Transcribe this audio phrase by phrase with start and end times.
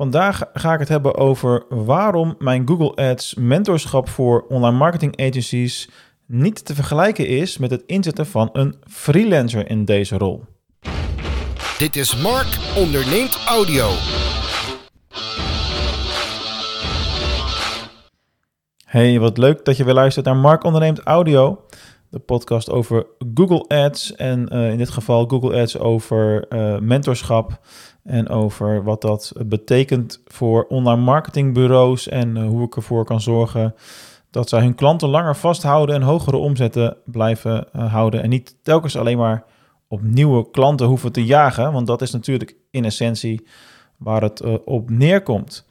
[0.00, 5.90] Vandaag ga ik het hebben over waarom mijn Google Ads mentorschap voor online marketing agencies
[6.26, 10.44] niet te vergelijken is met het inzetten van een freelancer in deze rol.
[11.78, 13.88] Dit is Mark onderneemt audio.
[18.84, 21.64] Hey, wat leuk dat je weer luistert naar Mark onderneemt audio.
[22.10, 27.60] De podcast over Google Ads en uh, in dit geval Google Ads over uh, mentorschap
[28.04, 33.74] en over wat dat betekent voor online marketingbureaus en uh, hoe ik ervoor kan zorgen
[34.30, 39.18] dat zij hun klanten langer vasthouden en hogere omzetten blijven houden en niet telkens alleen
[39.18, 39.44] maar
[39.88, 43.46] op nieuwe klanten hoeven te jagen, want dat is natuurlijk in essentie
[43.96, 45.66] waar het op neerkomt.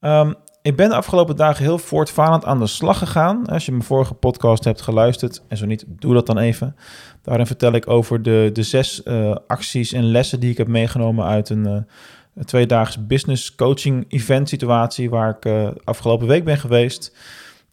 [0.00, 3.46] Um, ik ben de afgelopen dagen heel voortvarend aan de slag gegaan.
[3.46, 6.76] Als je mijn vorige podcast hebt geluisterd, en zo niet, doe dat dan even.
[7.22, 11.24] Daarin vertel ik over de, de zes uh, acties en lessen die ik heb meegenomen
[11.24, 17.16] uit een uh, tweedaags business coaching event situatie waar ik uh, afgelopen week ben geweest.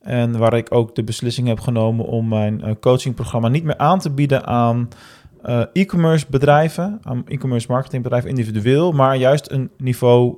[0.02, 4.10] En waar ik ook de beslissing heb genomen om mijn coachingprogramma niet meer aan te
[4.10, 4.88] bieden aan
[5.73, 10.38] e-commerce bedrijven, aan e-commerce marketingbedrijven individueel, maar juist een niveau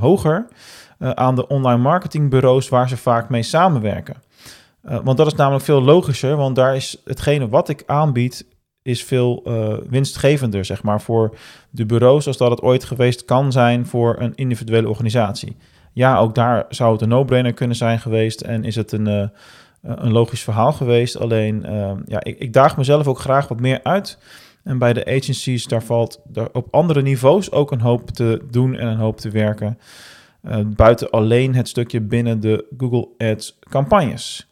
[0.00, 0.46] hoger.
[1.00, 4.22] Uh, aan de online marketingbureaus waar ze vaak mee samenwerken.
[4.84, 8.46] Uh, want dat is namelijk veel logischer, want daar is hetgene wat ik aanbied,
[8.82, 11.36] is veel uh, winstgevender, zeg maar, voor
[11.70, 15.56] de bureaus als dat het ooit geweest kan zijn voor een individuele organisatie.
[15.92, 19.06] Ja, ook daar zou het een no-brainer kunnen zijn geweest en is het een,
[19.82, 21.16] een logisch verhaal geweest.
[21.16, 21.66] Alleen,
[22.06, 24.18] ja, ik, ik daag mezelf ook graag wat meer uit.
[24.64, 28.76] En bij de agencies, daar valt daar op andere niveaus ook een hoop te doen
[28.76, 29.78] en een hoop te werken.
[30.42, 34.48] Uh, buiten alleen het stukje binnen de Google Ads campagnes.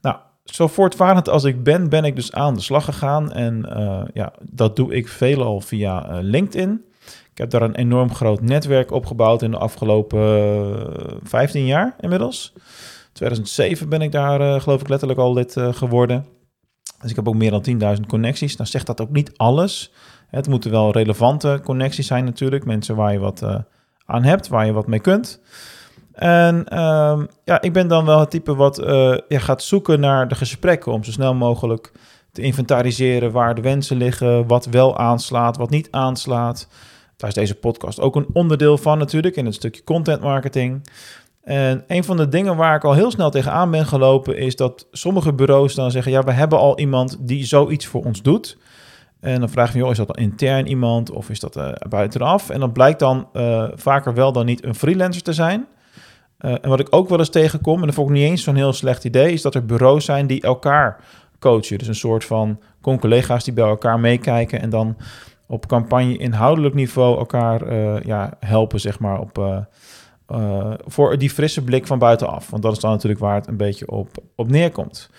[0.00, 3.32] Nou, zo voortvarend als ik ben, ben ik dus aan de slag gegaan.
[3.32, 6.84] En uh, ja, dat doe ik veelal via uh, LinkedIn.
[7.32, 12.52] Ik heb daar een enorm groot netwerk opgebouwd in de afgelopen 15 jaar inmiddels.
[13.12, 16.26] 2007 ben ik daar, geloof ik, letterlijk al lid geworden.
[17.00, 18.56] Dus ik heb ook meer dan 10.000 connecties.
[18.56, 19.92] Nou zegt dat ook niet alles.
[20.28, 22.64] Het moeten wel relevante connecties zijn natuurlijk.
[22.64, 23.42] Mensen waar je wat
[24.08, 25.40] aan hebt, waar je wat mee kunt.
[26.12, 30.28] En uh, ja, ik ben dan wel het type wat uh, ja, gaat zoeken naar
[30.28, 31.92] de gesprekken om zo snel mogelijk
[32.32, 36.68] te inventariseren waar de wensen liggen, wat wel aanslaat, wat niet aanslaat.
[37.16, 40.88] Daar is deze podcast ook een onderdeel van natuurlijk in het stukje content marketing.
[41.42, 44.86] En een van de dingen waar ik al heel snel tegenaan ben gelopen is dat
[44.92, 48.58] sommige bureaus dan zeggen: ja, we hebben al iemand die zoiets voor ons doet.
[49.20, 52.50] En dan vraag je, joh, is dat dan intern iemand of is dat uh, buitenaf?
[52.50, 55.66] En dat blijkt dan uh, vaker wel dan niet een freelancer te zijn.
[56.40, 58.54] Uh, en wat ik ook wel eens tegenkom, en dat vond ik niet eens zo'n
[58.54, 61.04] heel slecht idee, is dat er bureaus zijn die elkaar
[61.38, 61.78] coachen.
[61.78, 64.96] Dus een soort van collega's die bij elkaar meekijken en dan
[65.46, 67.74] op campagne inhoudelijk niveau elkaar
[68.06, 69.66] ja, helpen, zeg maar, op,
[70.86, 72.50] voor die frisse blik van buitenaf.
[72.50, 75.10] Want dat is dan natuurlijk waar het een beetje op, op neerkomt.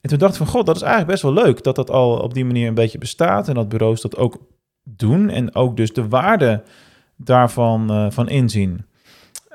[0.00, 2.18] En toen dacht ik van, god, dat is eigenlijk best wel leuk dat dat al
[2.18, 4.38] op die manier een beetje bestaat en dat bureaus dat ook
[4.82, 6.62] doen en ook dus de waarde
[7.16, 8.86] daarvan uh, van inzien.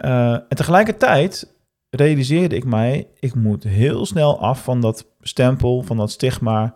[0.01, 1.55] Uh, en tegelijkertijd
[1.89, 6.75] realiseerde ik mij, ik moet heel snel af van dat stempel, van dat stigma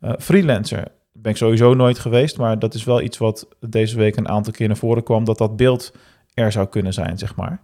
[0.00, 0.84] uh, freelancer.
[1.12, 4.52] ben ik sowieso nooit geweest, maar dat is wel iets wat deze week een aantal
[4.52, 5.92] keer naar voren kwam, dat dat beeld
[6.34, 7.60] er zou kunnen zijn, zeg maar.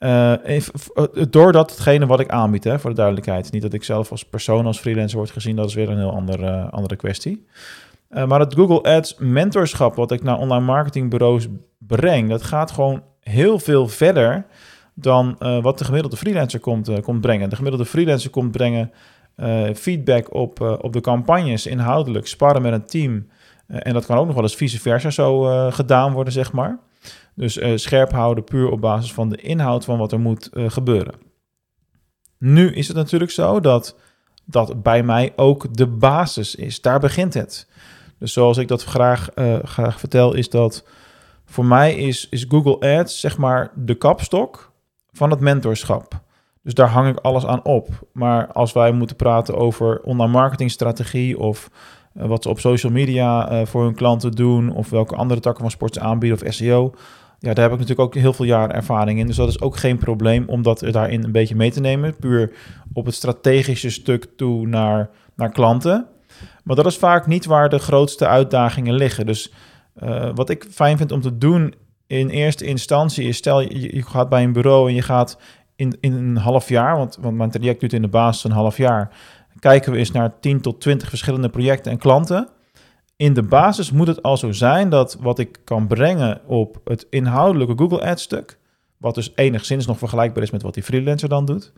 [0.00, 0.32] Uh,
[1.30, 3.52] doordat hetgene wat ik aanbied, hè, voor de duidelijkheid.
[3.52, 6.12] Niet dat ik zelf als persoon, als freelancer word gezien, dat is weer een heel
[6.12, 7.46] andere, andere kwestie.
[8.08, 11.46] Maar het Google Ads mentorschap wat ik naar online marketingbureaus
[11.78, 14.46] breng, dat gaat gewoon heel veel verder
[14.94, 17.50] dan wat de gemiddelde freelancer komt, komt brengen.
[17.50, 18.92] De gemiddelde freelancer komt brengen
[19.74, 23.26] feedback op, op de campagnes, inhoudelijk, sparren met een team.
[23.66, 26.78] en dat kan ook nog wel eens vice versa zo gedaan worden, zeg maar.
[27.34, 30.70] Dus uh, scherp houden puur op basis van de inhoud van wat er moet uh,
[30.70, 31.14] gebeuren.
[32.38, 33.96] Nu is het natuurlijk zo dat
[34.44, 36.80] dat bij mij ook de basis is.
[36.80, 37.68] Daar begint het.
[38.18, 40.84] Dus zoals ik dat graag, uh, graag vertel, is dat
[41.44, 44.72] voor mij is, is Google Ads zeg maar de kapstok
[45.12, 46.20] van het mentorschap.
[46.62, 47.88] Dus daar hang ik alles aan op.
[48.12, 51.70] Maar als wij moeten praten over online marketingstrategie of
[52.12, 55.94] wat ze op social media voor hun klanten doen, of welke andere takken van sport
[55.94, 56.94] ze aanbieden of SEO,
[57.40, 59.26] ja, daar heb ik natuurlijk ook heel veel jaren ervaring in.
[59.26, 62.16] Dus dat is ook geen probleem om dat daarin een beetje mee te nemen.
[62.16, 62.52] Puur
[62.92, 66.06] op het strategische stuk toe naar, naar klanten.
[66.64, 69.26] Maar dat is vaak niet waar de grootste uitdagingen liggen.
[69.26, 69.52] Dus
[70.02, 71.74] uh, wat ik fijn vind om te doen
[72.06, 73.36] in eerste instantie is...
[73.36, 75.38] stel je, je gaat bij een bureau en je gaat
[75.76, 76.96] in, in een half jaar...
[76.96, 79.10] Want, want mijn traject duurt in de basis een half jaar...
[79.58, 82.48] kijken we eens naar 10 tot 20 verschillende projecten en klanten
[83.20, 87.06] in de basis moet het al zo zijn dat wat ik kan brengen op het
[87.10, 88.58] inhoudelijke Google Ads stuk,
[88.96, 91.72] wat dus enigszins nog vergelijkbaar is met wat die freelancer dan doet.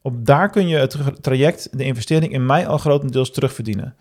[0.00, 3.94] Op daar kun je het traject, de investering in mij al grotendeels terugverdienen.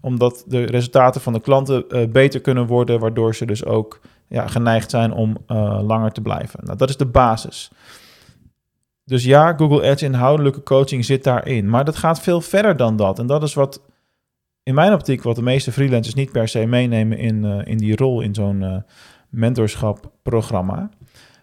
[0.00, 4.46] Omdat de resultaten van de klanten uh, beter kunnen worden, waardoor ze dus ook ja,
[4.46, 6.60] geneigd zijn om uh, langer te blijven.
[6.62, 7.70] Nou, dat is de basis.
[9.06, 11.70] Dus ja, Google Ads inhoudelijke coaching zit daarin.
[11.70, 13.18] Maar dat gaat veel verder dan dat.
[13.18, 13.82] En dat is wat
[14.62, 17.96] in mijn optiek wat de meeste freelancers niet per se meenemen in, uh, in die
[17.96, 18.76] rol in zo'n uh,
[19.28, 20.90] mentorschap programma.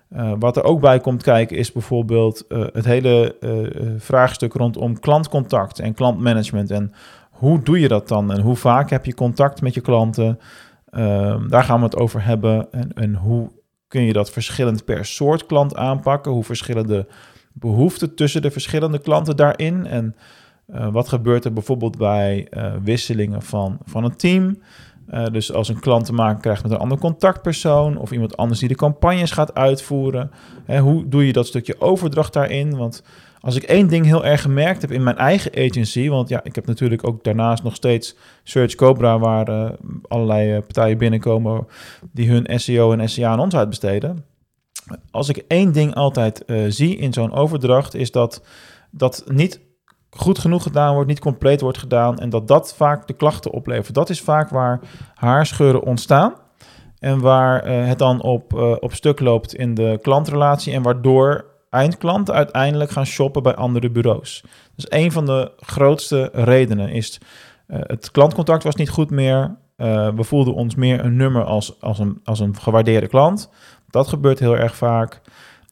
[0.10, 3.36] Uh, wat er ook bij komt kijken is bijvoorbeeld het hele
[3.98, 6.71] vraagstuk rondom klantcontact en klantmanagement.
[6.71, 6.94] En
[7.30, 8.31] hoe doe je dat dan?
[8.31, 10.39] En hoe vaak heb je contact met je klanten?
[10.89, 12.71] Ehm, daar gaan we het over hebben.
[12.71, 13.51] En, en hoe
[13.88, 16.31] kun je dat verschillend per soort klant aanpakken?
[16.31, 17.07] Hoe verschillende
[17.53, 19.85] behoeften tussen de verschillende klanten daarin?
[19.85, 20.15] En
[20.73, 24.57] uh, wat gebeurt er bijvoorbeeld bij uh, wisselingen van, van een team?
[25.13, 28.59] Uh, dus als een klant te maken krijgt met een andere contactpersoon of iemand anders
[28.59, 30.31] die de campagnes gaat uitvoeren.
[30.65, 32.77] Hè, hoe doe je dat stukje overdracht daarin?
[32.77, 33.03] Want
[33.39, 36.56] als ik één ding heel erg gemerkt heb in mijn eigen agency, want ja, ik
[36.56, 39.75] heb natuurlijk ook daarnaast nog steeds Search Cobra, waar
[40.07, 41.67] allerlei partijen binnenkomen
[42.11, 44.32] die hun SEO en SEA aan ons uitbesteden.
[45.12, 48.41] Als ik één ding altijd zie in zo'n overdracht, is dat
[48.91, 49.59] dat niet
[50.15, 53.95] goed genoeg gedaan wordt, niet compleet wordt gedaan en dat dat vaak de klachten oplevert.
[53.95, 54.80] Dat is vaak waar
[55.13, 56.33] haarscheuren ontstaan
[57.00, 61.45] en waar uh, het dan op, uh, op stuk loopt in de klantrelatie en waardoor
[61.69, 64.44] eindklanten uiteindelijk gaan shoppen bij andere bureaus.
[64.75, 67.21] Dus een van de grootste redenen is
[67.68, 69.57] het klantcontact was niet goed meer.
[70.15, 73.50] we voelden ons meer een nummer als, als, een, als een gewaardeerde klant.
[73.94, 75.22] Dat gebeurt heel erg vaak.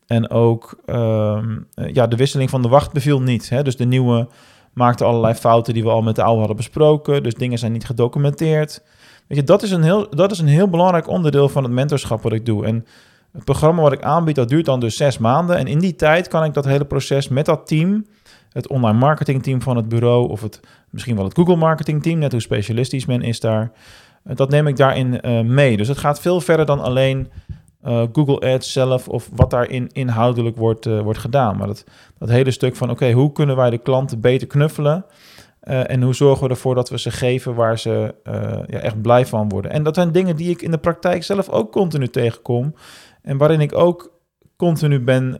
[0.08, 3.50] En ook ehm, ja, de wisseling van de wacht beviel niet.
[3.50, 3.64] Hè?
[3.64, 4.28] Dus de nieuwe
[4.74, 7.24] maakte allerlei fouten die we al met de oude hadden besproken.
[7.24, 8.84] Dus dingen zijn niet gedocumenteerd.
[9.28, 12.22] Weet je, dat is een heel, dat is een heel belangrijk onderdeel van het mentorschap
[12.22, 12.66] wat ik doe.
[12.66, 12.86] En
[13.32, 15.58] het programma wat ik aanbied, dat duurt dan dus zes maanden.
[15.58, 18.06] En in die tijd kan ik dat hele proces met dat team,
[18.52, 20.60] het online marketingteam van het bureau, of het,
[20.90, 23.72] misschien wel het Google marketingteam, net hoe specialistisch men is daar,
[24.24, 25.78] dat neem ik daarin uh, mee.
[25.78, 27.32] Dus het gaat veel verder dan alleen
[27.84, 31.58] uh, Google Ads zelf of wat daarin inhoudelijk wordt, uh, wordt gedaan.
[31.58, 31.84] Maar dat,
[32.18, 35.06] dat hele stuk van oké, hoe kunnen wij de klanten beter knuffelen?
[35.64, 38.16] Uh, en hoe zorgen we ervoor dat we ze geven waar ze
[38.68, 39.72] ja, echt blij van worden?
[39.72, 42.76] En dat zijn dingen die ik in de praktijk zelf ook continu tegenkom.
[43.22, 44.12] En waarin ik ook
[44.56, 45.38] continu ben,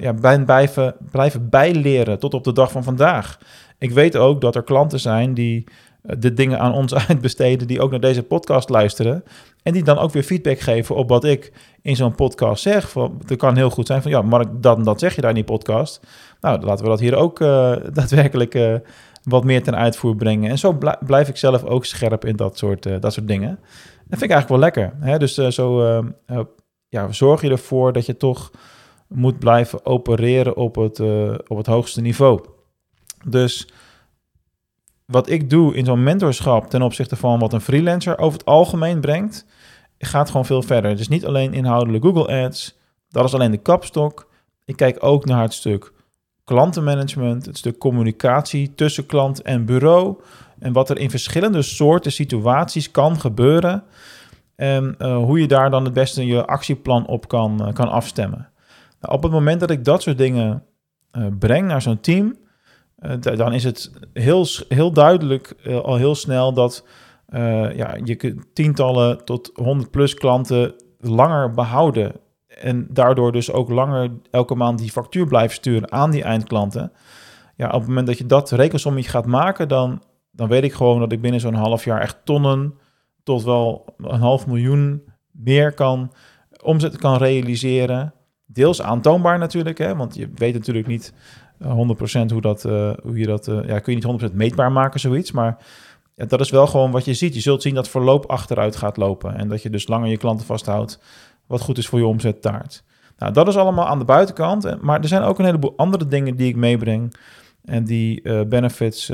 [0.00, 0.12] ja,
[0.44, 3.38] blijven, blijven bijleren tot op de dag van vandaag.
[3.78, 5.64] Ik weet ook dat er klanten zijn die
[6.18, 9.24] de dingen aan ons uitbesteden, die ook naar deze podcast luisteren.
[9.62, 11.52] En die dan ook weer feedback geven op wat ik
[11.82, 12.94] in zo'n podcast zeg.
[13.26, 15.36] Het kan heel goed zijn van, ja, Mark, dat en dat zeg je daar in
[15.36, 16.00] die podcast.
[16.40, 18.74] Nou, laten we dat hier ook uh, daadwerkelijk uh,
[19.22, 20.50] wat meer ten uitvoer brengen.
[20.50, 23.58] En zo blijf ik zelf ook scherp in dat soort, uh, dat soort dingen.
[24.08, 24.92] Dat vind ik eigenlijk wel lekker.
[25.00, 25.18] Hè?
[25.18, 25.82] Dus zo
[26.88, 28.50] ja, zorg je ervoor dat je toch
[29.08, 31.00] moet blijven opereren op het,
[31.48, 32.40] op het hoogste niveau.
[33.26, 33.68] Dus
[35.12, 39.00] wat ik doe in zo'n mentorschap ten opzichte van wat een freelancer over het algemeen
[39.00, 39.46] brengt,
[39.98, 40.96] gaat gewoon veel verder.
[40.96, 42.78] Dus niet alleen inhoudelijk Google Ads,
[43.08, 44.28] dat is alleen de kapstok.
[44.64, 45.92] Ik kijk ook naar het stuk
[46.44, 50.16] klantenmanagement, het stuk communicatie tussen klant en bureau
[50.58, 53.82] en wat er in verschillende soorten situaties kan gebeuren
[54.56, 58.48] en uh, hoe je daar dan het beste je actieplan op kan, uh, kan afstemmen.
[59.00, 60.62] Nou, op het moment dat ik dat soort dingen
[61.12, 62.36] uh, breng naar zo'n team,
[63.20, 66.86] dan is het heel, heel duidelijk uh, al heel snel dat
[67.28, 72.12] uh, ja, je tientallen tot 100 plus klanten langer behouden.
[72.46, 76.92] En daardoor dus ook langer elke maand die factuur blijven sturen aan die eindklanten.
[77.56, 81.00] Ja, op het moment dat je dat rekensommetje gaat maken, dan, dan weet ik gewoon
[81.00, 82.74] dat ik binnen zo'n half jaar echt tonnen
[83.22, 86.12] tot wel een half miljoen meer kan
[86.62, 88.14] omzet kan realiseren.
[88.46, 91.12] Deels aantoonbaar natuurlijk, hè, want je weet natuurlijk niet
[91.62, 91.66] 100%
[92.32, 93.48] hoe, dat, uh, hoe je dat...
[93.48, 95.32] Uh, ja, kun je niet 100% meetbaar maken, zoiets.
[95.32, 95.56] Maar
[96.14, 97.34] dat is wel gewoon wat je ziet.
[97.34, 99.36] Je zult zien dat verloop achteruit gaat lopen.
[99.36, 101.00] En dat je dus langer je klanten vasthoudt.
[101.46, 102.84] Wat goed is voor je omzettaart.
[103.18, 104.82] Nou, dat is allemaal aan de buitenkant.
[104.82, 107.14] Maar er zijn ook een heleboel andere dingen die ik meebreng.
[107.64, 109.12] En die benefits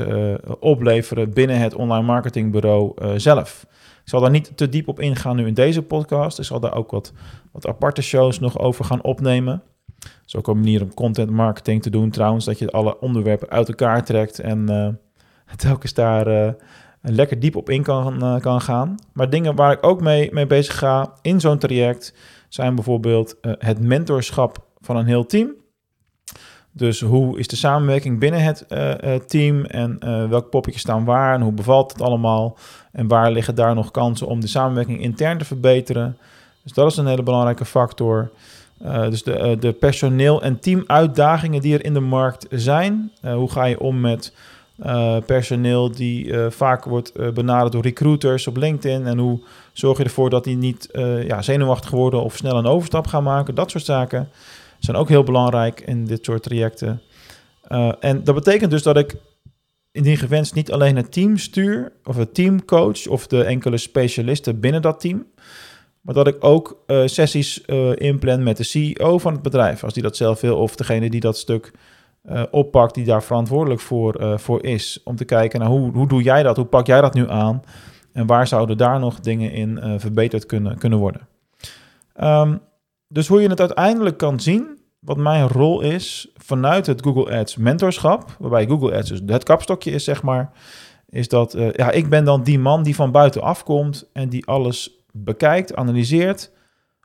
[0.59, 3.65] opleveren binnen het online marketingbureau zelf.
[4.03, 6.39] Ik zal daar niet te diep op ingaan nu in deze podcast.
[6.39, 7.13] Ik zal daar ook wat,
[7.51, 9.63] wat aparte shows nog over gaan opnemen
[10.25, 13.67] is ook een manier om content marketing te doen trouwens, dat je alle onderwerpen uit
[13.67, 14.87] elkaar trekt en uh,
[15.55, 16.51] telkens daar uh,
[17.01, 18.95] lekker diep op in kan, uh, kan gaan.
[19.13, 22.13] Maar dingen waar ik ook mee, mee bezig ga in zo'n traject
[22.49, 25.53] zijn bijvoorbeeld het mentorschap van een heel team.
[26.71, 31.51] Dus hoe is de samenwerking binnen het team en welke poppetjes staan waar en hoe
[31.51, 32.57] bevalt het allemaal
[32.91, 36.17] en waar liggen daar nog kansen om de samenwerking intern te verbeteren.
[36.63, 38.31] Dus dat is een hele belangrijke factor.
[38.85, 43.11] Uh, dus de, uh, de personeel- en teamuitdagingen die er in de markt zijn.
[43.21, 44.33] Uh, hoe ga je om met
[45.25, 49.05] personeel die vaak wordt benaderd door recruiters op LinkedIn?
[49.05, 49.39] En hoe
[49.73, 50.89] zorg je ervoor dat die niet
[51.27, 53.55] ja, zenuwachtig worden of snel een overstap gaan maken?
[53.55, 54.29] Dat soort zaken
[54.79, 57.01] zijn ook heel belangrijk in dit soort trajecten.
[57.99, 59.15] en dat betekent dus dat ik
[59.91, 64.81] indien gewenst niet alleen het team stuur of het teamcoach of de enkele specialisten binnen
[64.81, 65.25] dat team,
[66.05, 69.93] maar dat ik ook uh, sessies uh, inplan met de CEO van het bedrijf, als
[69.93, 71.71] die dat zelf wil, of degene die dat stuk
[72.29, 75.01] uh, oppakt, die daar verantwoordelijk voor, voor is.
[75.03, 77.63] Om te kijken naar hoe, hoe doe jij dat, hoe pak jij dat nu aan
[78.13, 81.27] en waar zouden daar nog dingen in verbeterd kunnen, kunnen worden.
[82.21, 82.61] Um,
[83.07, 87.55] dus hoe je het uiteindelijk kan zien, wat mijn rol is vanuit het Google Ads
[87.55, 90.51] mentorschap, waarbij Google Ads dus het kapstokje is, zeg maar,
[91.09, 94.94] is dat ja, ik ben dan die man die van buiten komt en die alles
[95.23, 96.51] bekijkt, analyseert,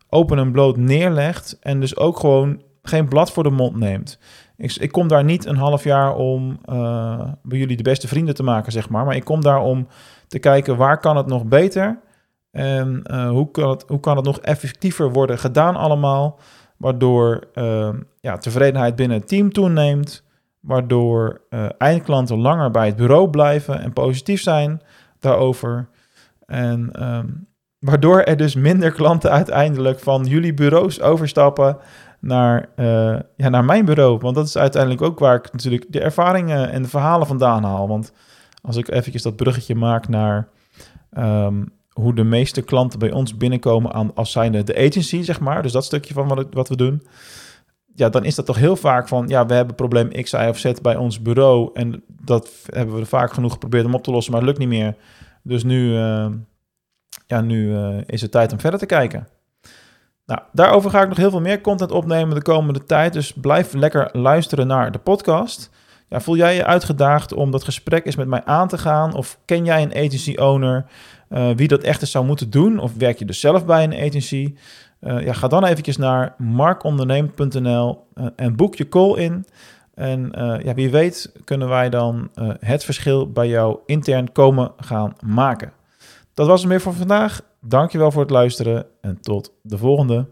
[0.09, 4.19] open en bloot neerlegt en dus ook gewoon geen blad voor de mond neemt.
[4.57, 8.35] Ik, ik kom daar niet een half jaar om uh, bij jullie de beste vrienden
[8.35, 9.05] te maken, zeg maar.
[9.05, 9.87] Maar ik kom daar om
[10.27, 12.01] te kijken waar kan het nog beter
[12.51, 16.39] en uh, hoe, kan het, hoe kan het nog effectiever worden gedaan allemaal.
[16.77, 17.89] Waardoor uh,
[18.21, 20.25] ja, tevredenheid binnen het team toeneemt.
[20.61, 21.41] Waardoor
[21.79, 24.83] eindklanten langer bij het bureau blijven en positief zijn
[25.19, 25.89] daarover.
[26.47, 27.47] En um,
[27.81, 31.79] Waardoor er dus minder klanten uiteindelijk van jullie bureaus overstappen
[32.19, 34.19] naar, uh, ja, naar mijn bureau.
[34.19, 37.89] Want dat is uiteindelijk ook waar ik natuurlijk de ervaringen en de verhalen vandaan haal.
[37.89, 38.13] Want
[38.63, 40.49] als ik eventjes dat bruggetje maak naar
[41.19, 45.63] um, hoe de meeste klanten bij ons binnenkomen aan, als zijnde de agency, zeg maar.
[45.63, 47.07] Dus dat stukje van wat, wat we doen.
[47.95, 50.59] Ja, dan is dat toch heel vaak van, ja, we hebben probleem X, Y of
[50.59, 51.71] Z bij ons bureau.
[51.73, 54.79] En dat hebben we vaak genoeg geprobeerd om op te lossen, maar het lukt niet
[54.79, 54.95] meer.
[55.43, 55.99] Dus nu...
[55.99, 56.27] Uh,
[57.31, 59.29] ja, nu uh, is het tijd om verder te kijken.
[60.27, 63.13] Nou, daarover ga ik nog heel veel meer content opnemen de komende tijd.
[63.13, 65.71] Dus blijf lekker luisteren naar de podcast.
[66.09, 69.15] Ja, voel jij je uitgedaagd om dat gesprek eens met mij aan te gaan?
[69.15, 70.85] Of ken jij een agency owner
[71.29, 72.79] uh, wie dat echt eens zou moeten doen?
[72.79, 74.55] Of werk je dus zelf bij een agency?
[75.01, 78.07] Uh, ja, ga dan eventjes naar markonderneemt.nl
[78.37, 79.47] en boek je call in.
[79.95, 80.33] En
[80.65, 85.73] ja, wie weet kunnen wij dan het verschil bij jou intern komen gaan maken.
[86.41, 87.41] Dat was het meer voor vandaag.
[87.61, 90.27] Dankjewel voor het luisteren en tot de volgende.